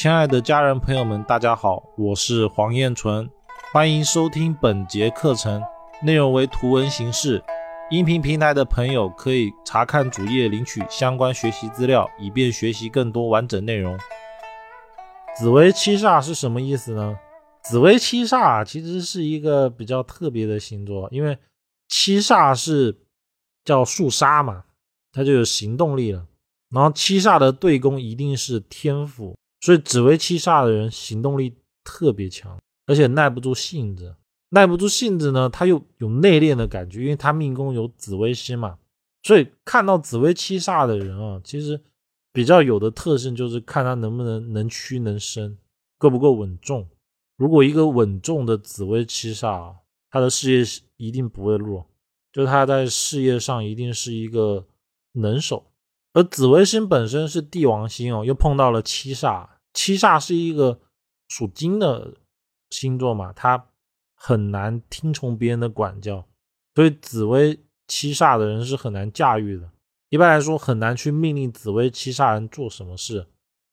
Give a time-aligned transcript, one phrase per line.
[0.00, 3.28] 亲爱的家人朋友们，大家好，我是黄彦纯，
[3.72, 5.60] 欢迎收听本节课程，
[6.04, 7.42] 内容为图文形式。
[7.90, 13.98] 音频平台的朋友可以查看主页领取相关学习资料，以便学习更多完整内容。
[15.36, 17.18] 紫薇七煞是什么意思呢？
[17.64, 21.36] 紫薇七煞其实是一个比较特别的星座，因为
[21.88, 22.96] 七煞是
[23.64, 24.62] 叫肃杀嘛，
[25.10, 26.24] 它就有行动力了。
[26.70, 29.36] 然后七煞的对宫一定是天府。
[29.60, 34.14] 所以紫薇七煞的人行动力特别强，而且耐不住性子。
[34.50, 38.78] 耐不住性子呢，他又有内敛的感觉，因为他命宫有紫微星嘛。
[39.22, 41.78] 所以看到紫薇七煞的人啊，其实
[42.32, 45.58] 比较有的特性就是看他能不能能屈能伸，
[45.98, 46.88] 够不够稳重。
[47.36, 49.74] 如果一个稳重的紫薇七煞啊，
[50.10, 50.64] 他的事业
[50.96, 51.86] 一定不会弱，
[52.32, 54.66] 就他在事业上一定是一个
[55.12, 55.66] 能手。
[56.14, 59.46] 而紫微星本身是帝王星哦，又碰到了七煞，
[59.78, 60.80] 七煞是一个
[61.28, 62.16] 属金的
[62.68, 63.68] 星座嘛，他
[64.16, 66.26] 很难听从别人的管教，
[66.74, 69.70] 所以紫薇七煞的人是很难驾驭的。
[70.08, 73.24] 一般来说，很难去命令紫薇七煞人做什么事，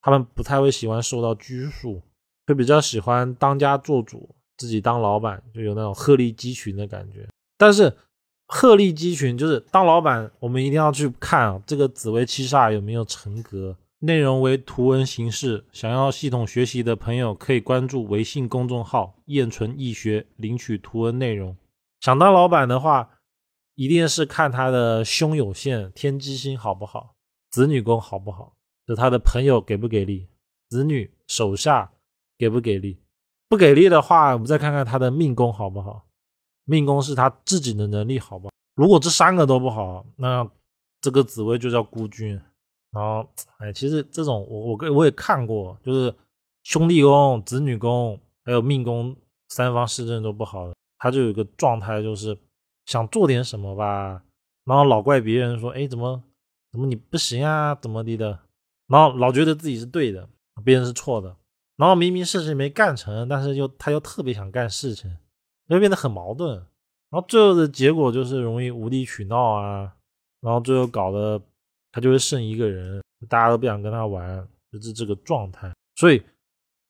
[0.03, 2.03] 他们不太会喜欢受到拘束，
[2.45, 7.28] 会比较喜欢当家做主，自己当老板，就有那种鹤立鸡群的感觉。
[7.58, 7.92] 但是。
[8.48, 13.76] 鹤立鸡群就是当老板，我们一定要去看啊，这个紫薇七煞有没有成格。
[14.06, 21.58] 内容为图文形式，想要系统学习的朋友可以关注微信公众号“燕纯易学”领取图文内容。
[22.02, 23.09] 想当老板的话，
[23.73, 27.16] 一定是看他的胸有限，天机星好不好，
[27.50, 28.53] 子女宫好不好，
[28.86, 30.28] 就他的朋友给不给力，
[30.70, 31.92] 子女手下
[32.38, 33.00] 给不给力。
[33.50, 36.06] 不给力的话，我们再看看他的命宫好不好。
[36.66, 38.52] 命宫是他自己的能力好不好？
[38.76, 40.48] 如果这三个都不好，那
[41.02, 42.39] 这个紫薇就叫孤军。
[42.96, 46.16] 然后，哎，其实这种我我我也看过，就是
[46.64, 49.14] 兄弟宫、子女宫还有命宫
[49.50, 52.38] 三方四正都不好的，他就有一个状态，就是
[52.86, 54.23] 想做点什么吧，
[54.64, 56.23] 然后老怪别人说，哎，怎么
[56.72, 58.39] 怎么你不行啊，怎么地的，
[58.88, 60.30] 然后老觉得自己是对的，
[60.64, 61.36] 别人是错的，
[61.76, 65.17] 然后明明事情没干成，但是又他又特别想干事情。
[65.67, 66.58] 就变得很矛盾，
[67.10, 69.95] 然后最后的结果就是容易无理取闹啊，
[70.39, 71.42] 然后最后搞得
[71.95, 75.73] 他就会剩一个人，大家都不想跟他玩，就是这个状态。
[75.95, 76.22] 所以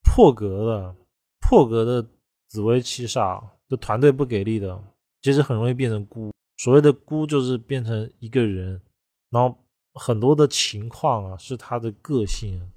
[0.02, 0.96] 破格的
[1.40, 2.10] 破格的
[2.48, 3.40] 紫薇七煞，
[3.70, 4.84] 就团队不给力的，
[5.22, 6.32] 其实很容易变成孤。
[6.58, 8.82] 所谓的孤，就是变成一个人，
[9.30, 9.56] 然后
[9.94, 12.72] 很多的情况啊，是他的个性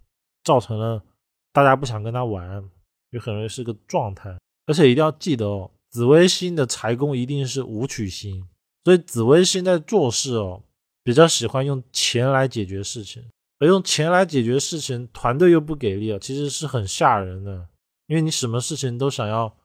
[0.45, 1.03] 造成了
[1.51, 2.63] 大家不想跟他玩，
[3.11, 4.39] 就很容易是个状态。
[4.67, 5.71] 而且一定要记得哦。
[5.91, 8.47] 紫微星的财宫一定是武曲星，
[8.85, 10.63] 所以紫微星在做事哦，
[11.09, 13.25] 比较喜欢用钱来解决事情，
[13.59, 17.67] 而用钱来解决事情，团队又不给力啊，其实是很吓人的。
[18.09, 19.57] 因为你什么事情都想要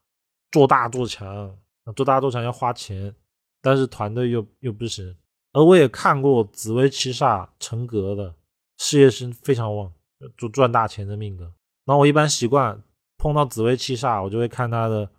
[0.54, 1.54] 做大做强，
[1.98, 3.14] 做大做强要花钱，
[3.62, 5.14] 但是团队又又不行。
[5.52, 8.34] 而我也看过紫薇七煞成格的
[8.78, 9.92] 事业心非常旺，
[10.38, 11.44] 就赚大钱的命格。
[11.84, 12.82] 然后我一般习惯
[13.18, 15.12] 碰到紫薇七煞，我就会看他的。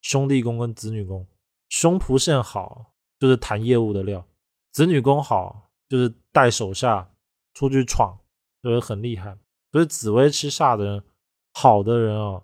[0.00, 1.26] 兄弟宫跟子女宫，
[1.68, 4.24] 胸脯线好就是谈业务的料，
[4.72, 7.08] 子女宫好就是带手下
[7.54, 8.18] 出去闯，
[8.62, 9.36] 就是很厉害。
[9.72, 11.02] 所以紫薇七煞的人，
[11.52, 12.40] 好的人啊，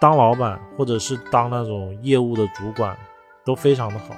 [0.00, 2.96] 当老板或者是当那种业务的主管
[3.44, 4.14] 都非常的好。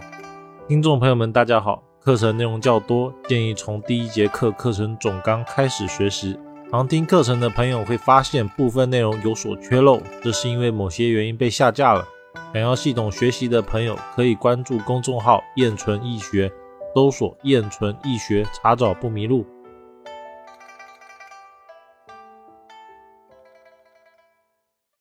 [0.66, 6.38] 听众朋友们，大家好，课程内容较多，建议从第一节课课程总纲开始学习。
[6.70, 12.04] 常听课程的朋友会发现部分内容有所缺漏，这是因为某些原因被下架了。
[12.52, 16.50] 想要系统学习的朋友，可以关注公众号“燕纯易学”，
[16.94, 19.44] 搜索“燕纯易学”，查找不迷路。